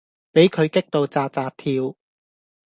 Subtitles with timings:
[0.31, 1.95] 比佢激到紥紥跳